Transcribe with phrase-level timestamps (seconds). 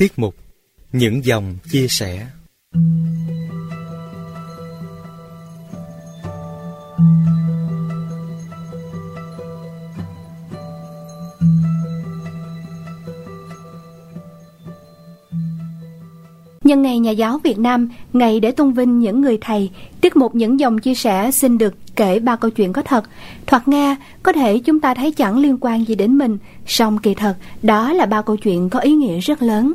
[0.00, 0.34] Tiết mục
[0.92, 2.26] Những dòng chia sẻ.
[16.64, 19.70] Nhân ngày Nhà giáo Việt Nam, ngày để tôn vinh những người thầy,
[20.00, 23.04] tiết mục những dòng chia sẻ xin được kể ba câu chuyện có thật.
[23.46, 27.14] Thoạt nghe, có thể chúng ta thấy chẳng liên quan gì đến mình, song kỳ
[27.14, 29.72] thật, đó là ba câu chuyện có ý nghĩa rất lớn.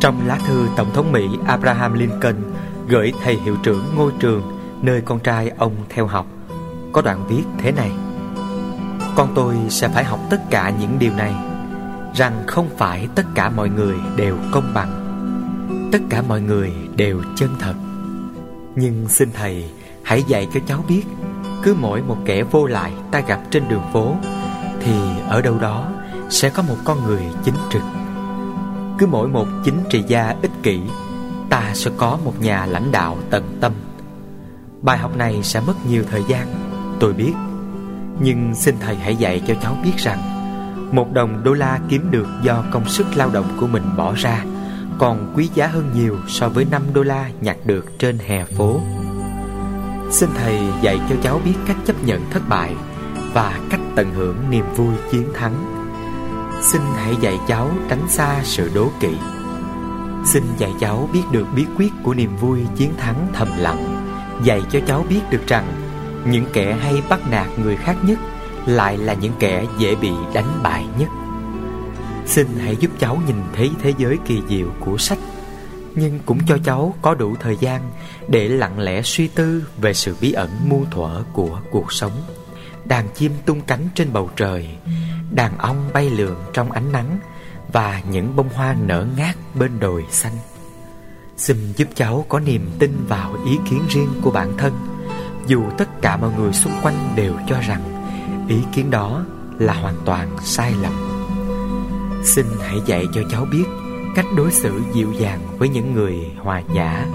[0.00, 2.36] Trong lá thư Tổng thống Mỹ Abraham Lincoln
[2.88, 4.42] gửi thầy hiệu trưởng ngôi trường
[4.82, 6.26] nơi con trai ông theo học,
[6.92, 7.90] có đoạn viết thế này.
[9.16, 11.47] Con tôi sẽ phải học tất cả những điều này
[12.18, 15.04] Rằng không phải tất cả mọi người đều công bằng.
[15.92, 17.74] Tất cả mọi người đều chân thật.
[18.76, 19.64] Nhưng xin Thầy
[20.02, 21.02] hãy dạy cho cháu biết,
[21.62, 24.16] Cứ mỗi một kẻ vô lại ta gặp trên đường phố,
[24.80, 24.92] Thì
[25.28, 25.88] ở đâu đó
[26.30, 27.82] sẽ có một con người chính trực.
[28.98, 30.80] Cứ mỗi một chính trị gia ích kỷ,
[31.50, 33.72] Ta sẽ có một nhà lãnh đạo tận tâm.
[34.82, 36.46] Bài học này sẽ mất nhiều thời gian,
[37.00, 37.32] Tôi biết.
[38.20, 40.37] Nhưng xin thầy hãy dạy cho cháu biết rằng
[40.92, 44.44] một đồng đô la kiếm được do công sức lao động của mình bỏ ra,
[44.98, 48.80] Còn quý giá hơn nhiều so với 5 đô la nhặt được trên hè phố.
[50.10, 52.74] Xin thầy dạy cho cháu biết cách chấp nhận thất bại
[53.32, 55.54] Và cách tận hưởng niềm vui chiến thắng.
[56.62, 59.16] Xin hãy dạy cháu tránh xa sự đố kỵ.
[60.24, 64.06] Xin dạy cháu biết được bí quyết của niềm vui chiến thắng thầm lặng.
[64.42, 65.66] Dạy cho cháu biết được rằng
[66.26, 68.18] những kẻ hay bắt nạt người khác nhất
[68.68, 71.08] lại là những kẻ dễ bị đánh bại nhất.
[72.26, 75.18] Xin hãy giúp cháu nhìn thấy thế giới kỳ diệu của sách,
[75.94, 77.90] Nhưng cũng cho cháu có đủ thời gian
[78.28, 82.12] Để lặng lẽ suy tư về sự bí ẩn muôn thuở của cuộc sống.
[82.84, 84.68] Đàn chim tung cánh trên bầu trời,
[85.30, 87.18] Đàn ong bay lượn trong ánh nắng
[87.72, 90.36] Và những bông hoa nở ngát bên đồi xanh.
[91.36, 94.72] Xin giúp cháu có niềm tin vào ý kiến riêng của bản thân,
[95.46, 97.97] dù tất cả mọi người xung quanh đều cho rằng
[98.48, 99.24] ý kiến đó
[99.58, 100.92] là hoàn toàn sai lầm.
[102.24, 103.64] Xin hãy dạy cho cháu biết
[104.14, 107.06] cách đối xử dịu dàng với những người hòa nhã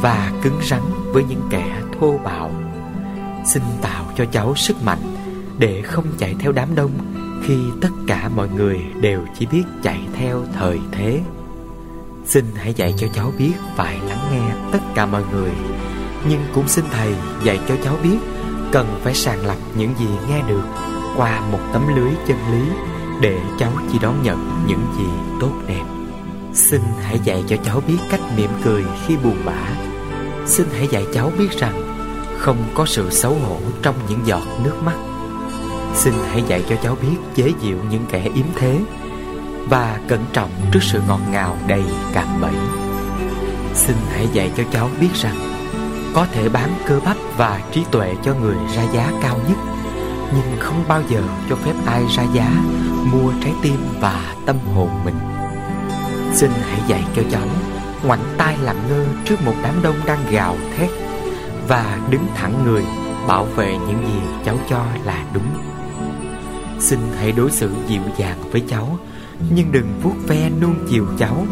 [0.00, 0.80] và cứng rắn
[1.12, 2.50] với những kẻ thô bạo.
[3.46, 5.16] Xin tạo cho cháu sức mạnh
[5.58, 6.90] để không chạy theo đám đông
[7.42, 11.20] khi tất cả mọi người đều chỉ biết chạy theo thời thế.
[12.26, 15.50] Xin hãy dạy cho cháu biết phải lắng nghe tất cả mọi người,
[16.28, 18.18] nhưng cũng xin thầy dạy cho cháu biết
[18.72, 20.62] Cần phải sàng lọc những gì nghe được
[21.16, 22.62] Qua một tấm lưới chân lý
[23.20, 25.06] Để cháu chỉ đón nhận những gì
[25.40, 25.84] tốt đẹp.
[26.54, 29.68] Xin hãy dạy cho cháu biết cách mỉm cười khi buồn bã.
[30.46, 31.82] Xin hãy dạy cháu biết rằng
[32.38, 34.96] Không có sự xấu hổ trong những giọt nước mắt.
[35.94, 38.80] Xin hãy dạy cho cháu biết chế diệu những kẻ yếm thế
[39.68, 42.54] Và cẩn trọng trước sự ngọt ngào đầy cạm bẫy.
[43.74, 45.47] Xin hãy dạy cho cháu biết rằng
[46.18, 49.58] có thể bán cơ bắp và trí tuệ cho người ra giá cao nhất,
[50.34, 52.50] nhưng không bao giờ cho phép ai ra giá,
[53.12, 55.14] mua trái tim và tâm hồn mình.
[56.34, 57.48] Xin hãy dạy cho cháu
[58.06, 60.90] ngoảnh tay làm ngơ trước một đám đông đang gào thét
[61.68, 62.84] và đứng thẳng người,
[63.28, 65.48] bảo vệ những gì cháu cho là đúng.
[66.80, 68.98] Xin hãy đối xử dịu dàng với cháu,
[69.54, 71.46] nhưng đừng vuốt ve nuông chiều cháu,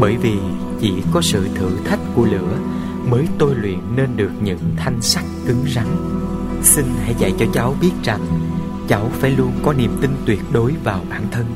[0.00, 0.38] bởi vì
[0.80, 2.56] chỉ có sự thử thách của lửa
[3.10, 5.86] mới tôi luyện nên được những thanh sắt cứng rắn.
[6.62, 8.20] Xin hãy dạy cho cháu biết rằng,
[8.88, 11.46] cháu phải luôn có niềm tin tuyệt đối vào bản thân.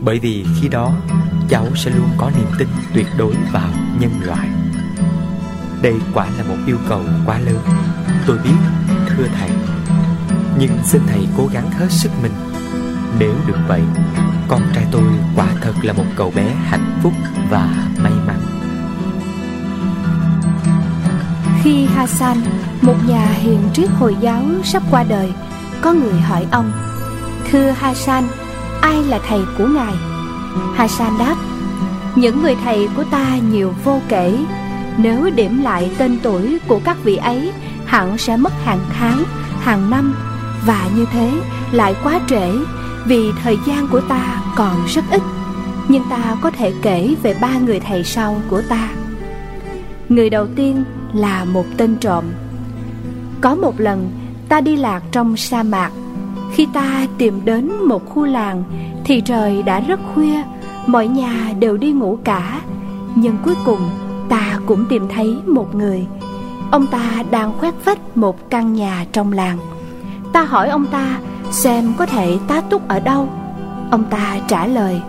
[0.00, 0.92] Bởi vì khi đó,
[1.48, 3.70] cháu sẽ luôn có niềm tin tuyệt đối vào
[4.00, 4.48] nhân loại.
[5.82, 7.58] Đây quả là một yêu cầu quá lớn.
[8.26, 8.56] Tôi biết,
[9.08, 9.50] thưa thầy.
[10.58, 12.32] Nhưng xin thầy cố gắng hết sức mình.
[13.18, 13.82] Nếu được vậy,
[14.48, 15.02] con trai tôi
[15.36, 17.12] quả thật là một cậu bé hạnh phúc
[17.50, 18.12] và may
[21.62, 22.36] Khi Hassan,
[22.82, 25.32] một nhà hiền triết Hồi giáo sắp qua đời,
[25.80, 26.72] có người hỏi ông,
[27.50, 28.24] Thưa Hassan,
[28.80, 29.94] ai là thầy của ngài?
[30.74, 31.36] Hassan đáp,
[32.16, 34.38] những người thầy của ta nhiều vô kể,
[34.96, 37.52] nếu điểm lại tên tuổi của các vị ấy,
[37.86, 39.24] hẳn sẽ mất hàng tháng,
[39.60, 40.14] hàng năm,
[40.66, 41.30] và như thế
[41.72, 42.52] lại quá trễ,
[43.06, 45.22] vì thời gian của ta còn rất ít.
[45.88, 48.88] Nhưng ta có thể kể về ba người thầy sau của ta.
[50.08, 52.24] Người đầu tiên là một tên trộm.
[53.40, 54.10] Có một lần,
[54.48, 55.90] ta đi lạc trong sa mạc.
[56.52, 58.64] Khi ta tìm đến một khu làng,
[59.04, 60.42] Thì trời đã rất khuya,
[60.86, 62.60] Mọi nhà đều đi ngủ cả.
[63.14, 63.80] Nhưng cuối cùng,
[64.28, 66.06] ta cũng tìm thấy một người.
[66.70, 69.58] Ông ta đang khoét vách một căn nhà trong làng.
[70.32, 71.18] Ta hỏi ông ta
[71.50, 73.28] xem có thể tá túc ở đâu.
[73.90, 75.00] Ông ta trả lời,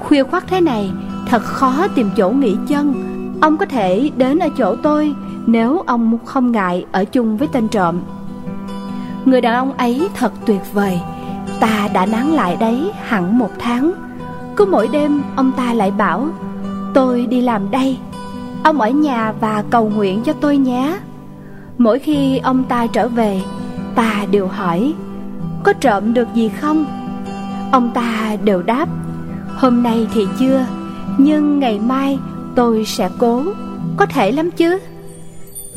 [0.00, 0.90] Khuya khoắt thế này,
[1.28, 3.15] Thật khó tìm chỗ nghỉ chân.
[3.40, 5.14] Ông có thể đến ở chỗ tôi
[5.46, 8.00] Nếu ông không ngại ở chung với tên trộm.
[9.24, 11.00] Người đàn ông ấy thật tuyệt vời.
[11.60, 13.92] Ta đã nán lại đấy hẳn một tháng.
[14.56, 16.28] Cứ mỗi đêm ông ta lại bảo,
[16.94, 17.98] Tôi đi làm đây.
[18.62, 20.98] Ông ở nhà và cầu nguyện cho tôi nhé.
[21.78, 23.42] Mỗi khi ông ta trở về,
[23.94, 24.94] Ta đều hỏi,
[25.62, 26.84] Có trộm được gì không?
[27.72, 28.88] Ông ta đều đáp,
[29.56, 30.66] Hôm nay thì chưa,
[31.18, 32.18] Nhưng ngày mai
[32.56, 33.42] tôi sẽ cố.
[33.96, 34.78] Có thể lắm chứ?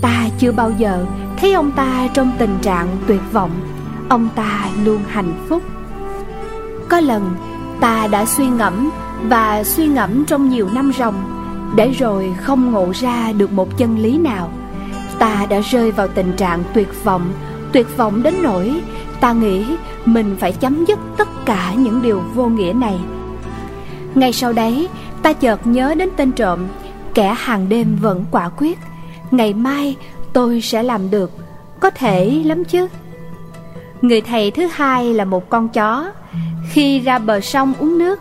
[0.01, 1.05] Ta chưa bao giờ
[1.37, 3.51] thấy ông ta trong tình trạng tuyệt vọng.
[4.09, 5.63] Ông ta luôn hạnh phúc.
[6.89, 7.31] Có lần,
[7.79, 8.89] ta đã suy ngẫm
[9.23, 11.15] Và suy ngẫm trong nhiều năm ròng.
[11.75, 14.51] Để rồi không ngộ ra được một chân lý nào.
[15.19, 17.31] Ta đã rơi vào tình trạng tuyệt vọng.
[17.71, 18.81] Tuyệt vọng đến nỗi
[19.19, 19.65] Ta nghĩ
[20.05, 22.99] mình phải chấm dứt tất cả những điều vô nghĩa này.
[24.19, 24.87] Ngay sau đấy,
[25.21, 26.59] ta chợt nhớ đến tên trộm,
[27.13, 28.79] Kẻ hàng đêm vẫn quả quyết.
[29.31, 29.95] Ngày mai,
[30.33, 31.31] tôi sẽ làm được,
[31.79, 32.87] Có thể lắm chứ?
[34.01, 36.11] Người thầy thứ hai là một con chó.
[36.71, 38.19] Khi ra bờ sông uống nước,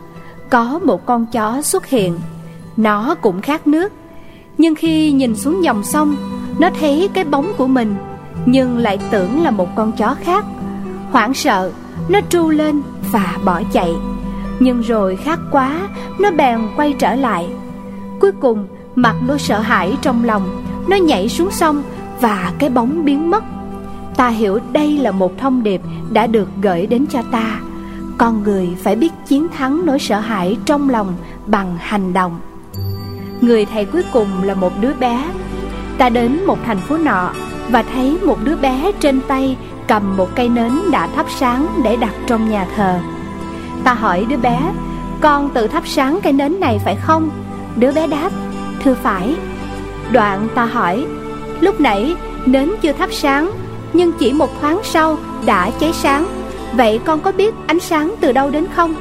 [0.50, 2.18] Có một con chó xuất hiện.
[2.76, 3.92] Nó cũng khát nước.
[4.58, 6.16] Nhưng khi nhìn xuống dòng sông,
[6.58, 7.96] Nó thấy cái bóng của mình,
[8.46, 10.44] Nhưng lại tưởng là một con chó khác.
[11.10, 11.72] Hoảng sợ,
[12.08, 13.92] Nó tru lên và bỏ chạy.
[14.60, 15.88] Nhưng rồi khát quá,
[16.18, 17.48] Nó bèn quay trở lại.
[18.20, 21.82] Cuối cùng, mặt nỗi sợ hãi trong lòng, Nó nhảy xuống sông
[22.20, 23.44] Và cái bóng biến mất.
[24.16, 27.60] Ta hiểu đây là một thông điệp Đã được gửi đến cho ta.
[28.18, 31.14] Con người phải biết chiến thắng nỗi sợ hãi trong lòng
[31.46, 32.40] Bằng hành động.
[33.40, 35.24] Người thầy cuối cùng là một đứa bé.
[35.98, 37.32] Ta đến một thành phố nọ
[37.70, 39.56] Và thấy một đứa bé trên tay
[39.88, 42.98] cầm một cây nến đã thắp sáng để đặt trong nhà thờ.
[43.84, 44.58] Ta hỏi đứa bé,
[45.20, 47.30] con tự thắp sáng cây nến này phải không?
[47.76, 48.30] Đứa bé đáp,
[48.84, 49.36] thưa phải.
[50.12, 51.06] Đoạn ta hỏi,
[51.60, 52.14] lúc nãy
[52.46, 53.50] nến chưa thắp sáng,
[53.92, 56.26] nhưng chỉ một thoáng sau đã cháy sáng.
[56.72, 58.94] Vậy con có biết ánh sáng từ đâu đến không?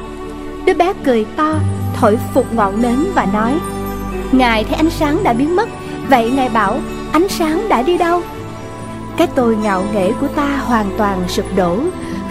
[0.64, 1.54] Đứa bé cười to,
[1.96, 3.58] thổi phục ngọn nến và nói,
[4.32, 5.68] Ngài thấy ánh sáng đã biến mất,
[6.08, 6.80] vậy Ngài bảo
[7.12, 8.22] ánh sáng đã đi đâu?
[9.16, 11.76] Cái tôi ngạo nghễ của ta hoàn toàn sụp đổ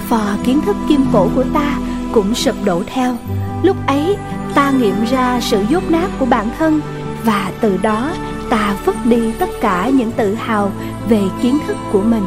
[0.09, 1.77] Phò kiến thức kim cổ của ta
[2.13, 3.15] cũng sụp đổ theo.
[3.63, 4.17] Lúc ấy,
[4.53, 6.81] ta nghiệm ra sự dốt nát của bản thân
[7.23, 8.11] Và từ đó
[8.49, 10.71] ta vứt đi tất cả những tự hào
[11.09, 12.23] về kiến thức của mình.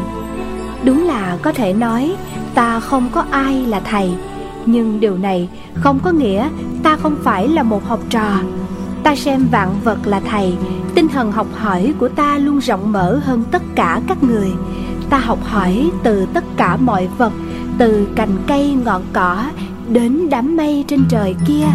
[0.85, 2.17] Đúng là có thể nói,
[2.55, 4.11] ta không có ai là thầy,
[4.67, 6.49] Nhưng điều này không có nghĩa
[6.83, 8.31] ta không phải là một học trò.
[9.03, 10.55] Ta xem vạn vật là thầy,
[10.95, 14.53] Tinh thần học hỏi của ta luôn rộng mở hơn tất cả các người.
[15.11, 17.33] Ta học hỏi từ tất cả mọi vật,
[17.79, 19.45] Từ cành cây, ngọn cỏ
[19.91, 21.67] Đến đám mây trên trời kia.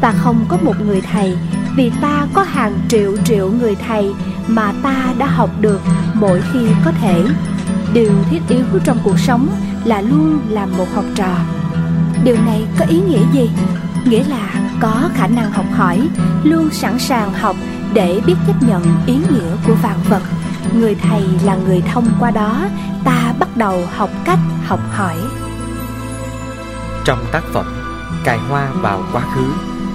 [0.00, 1.36] Ta không có một người thầy,
[1.76, 4.14] Vì ta có hàng triệu triệu người thầy
[4.48, 5.80] Mà ta đã học được
[6.14, 7.24] mỗi khi có thể.
[7.92, 9.48] Điều thiết yếu trong cuộc sống
[9.84, 11.36] là luôn làm một học trò.
[12.24, 13.50] Điều này có ý nghĩa gì?
[14.04, 16.08] Nghĩa là có khả năng học hỏi,
[16.44, 17.56] Luôn sẵn sàng học
[17.94, 20.22] để biết chấp nhận ý nghĩa của vạn vật.
[20.78, 22.68] Người thầy là người thông qua đó,
[23.04, 25.16] ta bắt đầu học cách học hỏi
[27.06, 27.66] trong tác phẩm
[28.24, 29.46] cài hoa vào quá khứ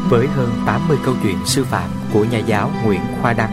[0.09, 3.51] với hơn 80 câu chuyện sư phạm của nhà giáo Nguyễn Khoa Đăng.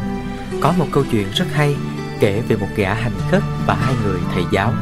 [0.61, 1.77] Có một câu chuyện rất hay
[2.21, 4.73] kể về một gã hành khất và hai người thầy giáo.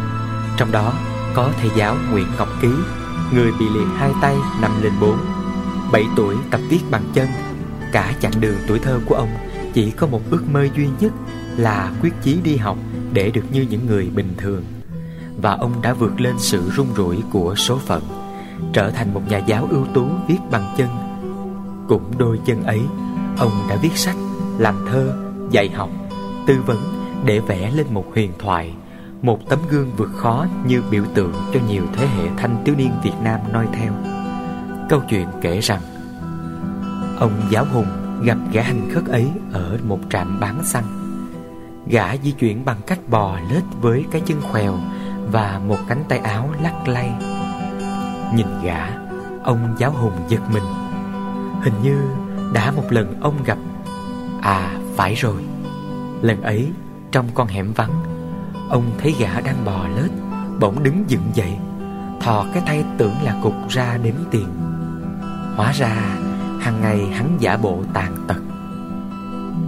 [0.57, 0.93] Trong đó,
[1.35, 2.69] có thầy giáo Nguyễn Ngọc Ký,
[3.33, 5.19] người bị liệt hai tay năm lên bốn,
[5.93, 7.29] bảy tuổi tập viết bằng chân.
[7.93, 9.31] Cả chặng đường tuổi thơ của ông
[9.75, 11.13] chỉ có một ước mơ duy nhất
[11.57, 12.77] là quyết chí đi học
[13.13, 14.65] để được như những người bình thường.
[15.43, 18.26] Và ông đã vượt lên sự rung rủi của số phận
[18.73, 20.89] trở thành một nhà giáo ưu tú viết bằng chân
[21.89, 22.81] cũng đôi chân ấy,
[23.39, 24.17] ông đã viết sách,
[24.59, 25.17] làm thơ,
[25.51, 25.91] dạy học,
[26.47, 26.79] tư vấn
[27.25, 28.75] để vẽ lên một huyền thoại,
[29.23, 32.91] một tấm gương vượt khó như biểu tượng cho nhiều thế hệ thanh thiếu niên
[33.03, 33.93] Việt Nam noi theo.
[34.89, 35.81] Câu chuyện kể rằng,
[37.19, 37.87] Ông giáo hùng
[38.23, 40.85] gặp gã hành khất ấy ở một trạm bán xăng.
[41.87, 44.79] Gã di chuyển bằng cách bò lết với cái chân khèo
[45.33, 47.13] và một cánh tay áo lắc lay.
[48.35, 48.87] Nhìn gã,
[49.43, 50.65] ông giáo hùng giật mình.
[51.63, 52.01] Hình như
[52.53, 53.59] đã một lần ông gặp
[54.43, 55.43] À phải rồi.
[56.23, 56.73] Lần ấy
[57.13, 57.93] trong con hẻm vắng
[58.71, 60.11] Ông thấy gã đang bò lết
[60.61, 61.57] Bỗng đứng dựng dậy
[62.21, 64.49] Thò cái tay tưởng là cục ra đếm tiền.
[65.57, 65.89] Hóa ra
[66.61, 68.43] hàng ngày hắn giả bộ tàn tật.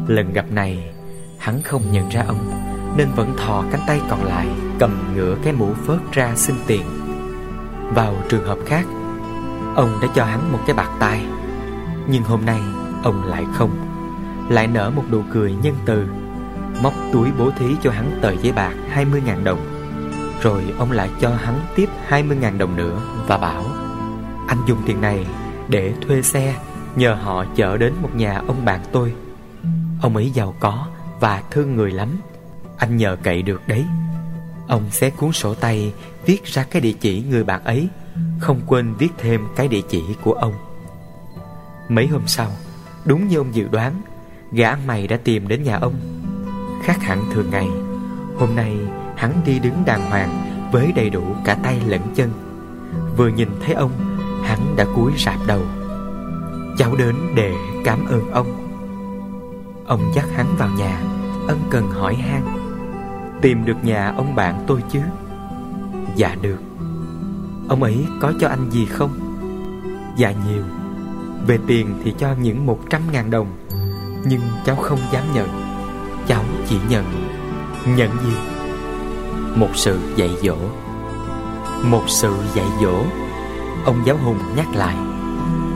[0.07, 0.91] Lần gặp này
[1.39, 2.51] Hắn không nhận ra ông
[2.97, 4.47] Nên vẫn thò cánh tay còn lại
[4.79, 6.83] Cầm ngửa cái mũ phớt ra xin tiền.
[7.95, 8.87] Vào trường hợp khác.
[9.77, 11.27] Ông đã cho hắn một cái bạc tai.
[12.09, 12.61] Nhưng hôm nay,
[13.03, 13.71] ông lại không.
[14.49, 16.07] Lại nở một nụ cười nhân từ.
[16.83, 19.61] Móc túi bố thí cho hắn tờ giấy bạc 20.000 đồng.
[20.43, 23.65] Rồi ông lại cho hắn tiếp 20.000 đồng nữa Và bảo,
[24.49, 25.27] Anh dùng tiền này
[25.69, 26.55] để thuê xe,
[26.97, 29.13] Nhờ họ chở đến một nhà ông bạn tôi.
[30.03, 30.87] Ông ấy giàu có
[31.21, 32.09] và thương người lắm.
[32.77, 33.85] Anh nhờ cậy được đấy.
[34.69, 35.93] Ông xé cuốn sổ tay
[36.29, 37.89] Viết ra cái địa chỉ người bạn ấy,
[38.41, 40.55] Không quên viết thêm cái địa chỉ của ông.
[41.89, 42.51] Mấy hôm sau,
[43.05, 44.03] Đúng như ông dự đoán,
[44.53, 45.95] Gã ăn mày đã tìm đến nhà ông.
[46.83, 47.69] Khác hẳn thường ngày,
[48.37, 48.77] Hôm nay
[49.17, 52.31] hắn đi đứng đàng hoàng Với đầy đủ cả tay lẫn chân.
[53.17, 53.93] Vừa nhìn thấy ông,
[54.45, 55.63] Hắn đã cúi rạp đầu.
[56.79, 57.55] Cháu đến để
[57.85, 58.47] cảm ơn ông.
[59.87, 61.01] Ông dắt hắn vào nhà,
[61.49, 62.43] Ân cần hỏi han.
[63.43, 65.01] Tìm được nhà ông bạn tôi chứ?
[66.19, 66.59] Dạ được.
[67.69, 69.11] Ông ấy có cho anh gì không?
[70.17, 70.63] Dạ nhiều.
[71.47, 73.47] Về tiền thì cho những một trăm ngàn đồng
[74.27, 75.49] Nhưng cháu không dám nhận.
[76.27, 77.05] Cháu chỉ nhận.
[77.97, 78.33] Nhận gì?
[79.55, 80.57] Một sự dạy dỗ.
[81.85, 83.03] Một sự dạy dỗ.
[83.85, 84.97] Ông giáo hùng nhắc lại.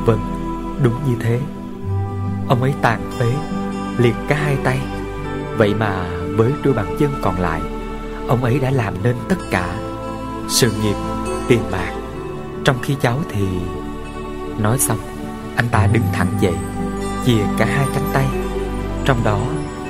[0.07, 0.21] Vâng,
[0.83, 1.41] đúng như thế.
[2.49, 3.33] Ông ấy tàn phế
[3.99, 4.79] Liệt cả hai tay.
[5.57, 7.61] Vậy mà với đôi bàn chân còn lại
[8.29, 9.82] Ông ấy đã làm nên tất cả.
[10.49, 10.97] Sự nghiệp,
[11.49, 11.93] tiền bạc.
[12.65, 13.47] Trong khi cháu thì
[14.59, 14.99] Nói xong
[15.57, 16.55] Anh ta đứng thẳng dậy
[17.27, 18.27] Chìa cả hai cánh tay.
[19.05, 19.47] Trong đó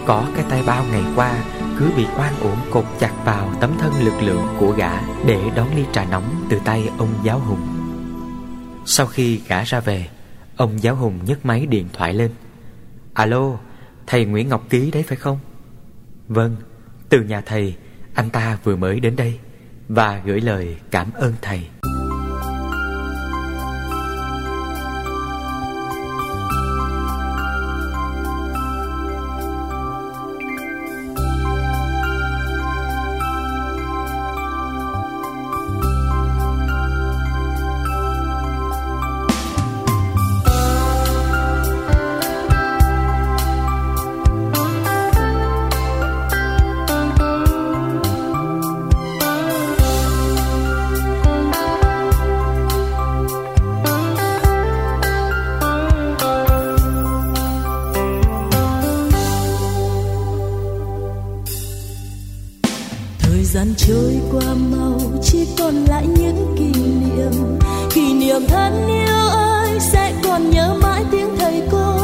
[0.06, 1.44] có cái tay bao ngày qua
[1.78, 5.76] Cứ bị oan uổng cột chặt vào tấm thân lực lượng của gã Để đón
[5.76, 7.60] ly trà nóng từ tay ông giáo hùng.
[8.84, 10.08] Sau khi gã ra về
[10.56, 12.30] Ông giáo hùng nhấc máy điện thoại lên.
[13.14, 13.50] Alo
[14.06, 15.38] Thầy Nguyễn Ngọc Ký đấy phải không?
[16.28, 16.56] Vâng
[17.08, 17.74] Từ nhà thầy
[18.14, 19.38] Anh ta vừa mới đến đây.
[19.94, 21.60] Và gửi lời cảm ơn thầy.
[70.42, 71.96] Còn nhớ mãi tiếng thầy cô.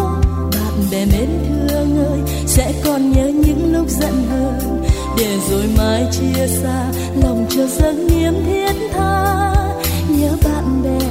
[0.53, 1.29] Bạn bè mến
[1.69, 4.83] thương ơi sẽ còn nhớ những lúc giận hờn.
[5.17, 6.87] Để rồi mai chia xa,
[7.23, 9.55] lòng chờ dâng niềm thiết tha.
[10.09, 11.07] Nhớ bạn bè,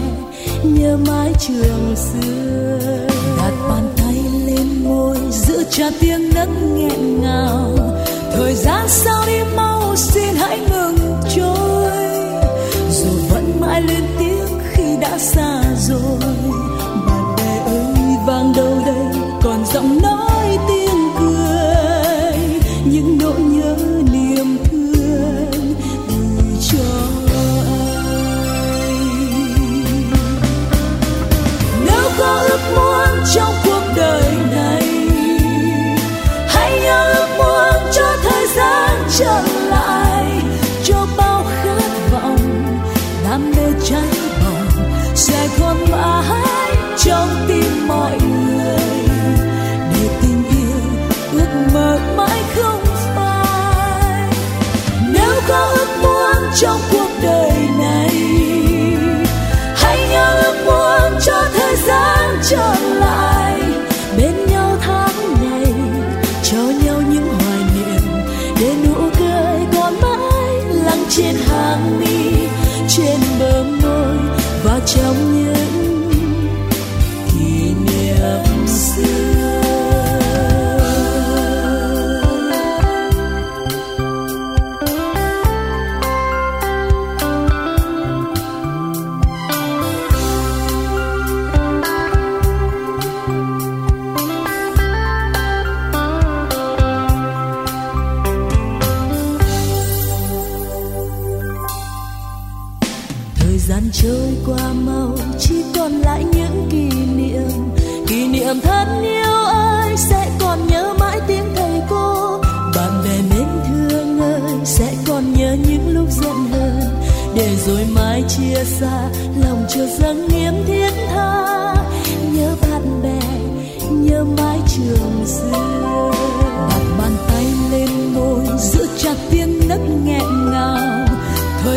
[0.63, 2.79] nhớ mái trường xưa.
[3.37, 4.15] Đặt bàn tay
[4.45, 7.75] lên môi, giữ cho tiếng nấc nghẹn ngào.
[8.33, 10.97] Thời gian sao đi, mau xin hãy ngừng
[11.35, 11.91] trôi.
[12.91, 16.26] Dù vẫn mãi lên tiếng khi đã xa rồi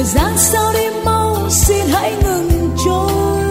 [0.01, 3.43] thời gian sao đi mau xin hãy ngừng trôi.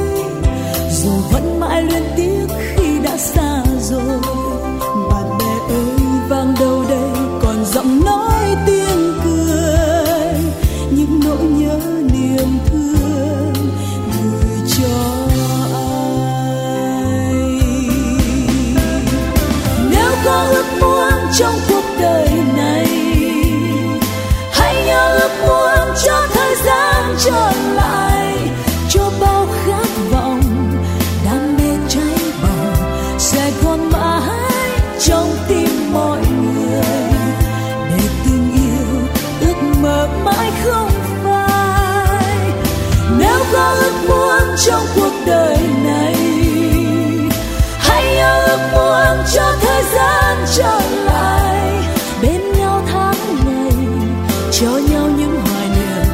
[0.91, 4.20] Dù vẫn mãi luyến tiếc khi đã xa rồi.
[5.12, 5.86] Bạn bè ơi,
[6.29, 7.10] vang đâu đây
[7.41, 10.34] còn giọng nói tiếng cười.
[10.91, 11.79] Những nỗi nhớ
[12.13, 13.53] niềm thương
[14.13, 14.88] gửi cho
[15.74, 17.34] ai?
[19.91, 21.78] Nếu có ước muốn trong cuộc
[44.69, 46.15] trong cuộc đời này.
[47.77, 51.71] Hãy nhớ ước muốn cho thời gian trở lại.
[52.21, 53.71] Bên nhau tháng ngày,
[54.51, 56.05] cho nhau những hoài niệm.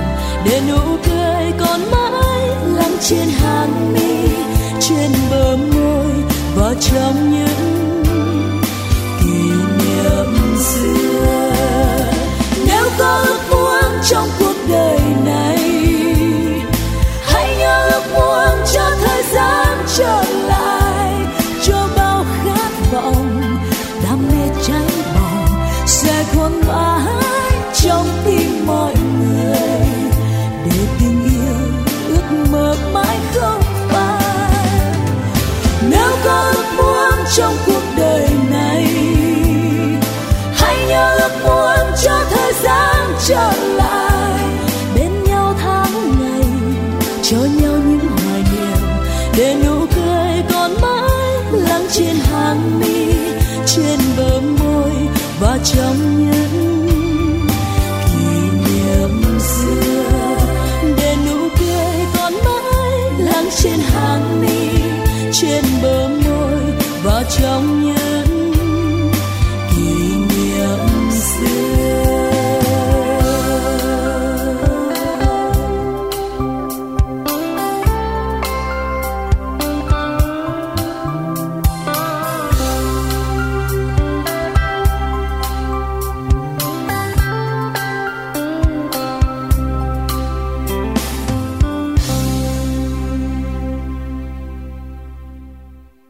[0.46, 4.28] Để nụ cười còn mãi lắng trên hàng mi,
[4.80, 6.12] trên bờ môi
[6.56, 7.55] và trong những
[63.52, 64.80] trên hàng mi
[65.34, 66.60] trên bờ môi
[67.04, 67.85] và trong